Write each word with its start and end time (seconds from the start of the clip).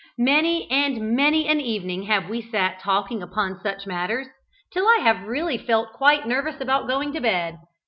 Many 0.17 0.67
and 0.71 1.15
many 1.15 1.47
an 1.47 1.61
evening 1.61 2.05
have 2.07 2.27
we 2.27 2.41
sat 2.41 2.79
talking 2.79 3.21
upon 3.21 3.59
such 3.61 3.85
matters, 3.85 4.25
till 4.73 4.87
I 4.87 4.97
have 5.03 5.27
really 5.27 5.59
felt 5.59 5.93
quite 5.93 6.25
nervous 6.27 6.59
about 6.59 6.87
going 6.87 7.13
to 7.13 7.21
bed. 7.21 7.59